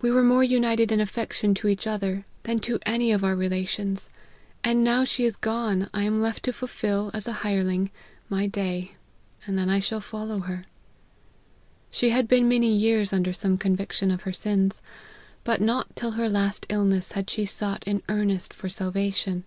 We 0.00 0.12
were 0.12 0.22
more 0.22 0.44
united 0.44 0.92
in 0.92 1.00
affection 1.00 1.52
to 1.54 1.66
each 1.66 1.88
other, 1.88 2.24
than 2.44 2.60
to 2.60 2.78
any 2.86 3.10
of 3.10 3.24
our 3.24 3.34
relations: 3.34 4.10
and 4.62 4.84
now 4.84 5.02
she 5.02 5.24
is 5.24 5.34
gone, 5.34 5.90
I 5.92 6.04
am 6.04 6.22
left 6.22 6.44
to 6.44 6.52
fulfil, 6.52 7.10
as 7.12 7.26
a 7.26 7.32
hireling, 7.42 7.90
my 8.28 8.46
day, 8.46 8.92
and 9.44 9.58
then 9.58 9.68
I 9.68 9.80
shall 9.80 10.00
follow 10.00 10.38
her. 10.38 10.64
She 11.90 12.10
had 12.10 12.28
been 12.28 12.48
many 12.48 12.72
years 12.72 13.12
under 13.12 13.32
some 13.32 13.58
conviction 13.58 14.12
of 14.12 14.22
her 14.22 14.32
sins, 14.32 14.82
but 15.42 15.60
not 15.60 15.96
till 15.96 16.12
her 16.12 16.28
last 16.28 16.66
illness 16.68 17.10
had 17.18 17.28
she 17.28 17.44
sought 17.44 17.82
in 17.88 18.02
earnest 18.08 18.54
for 18.54 18.68
salvation. 18.68 19.42